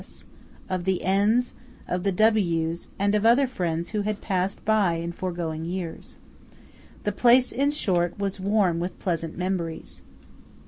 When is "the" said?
0.85-1.03, 2.01-2.11, 7.03-7.11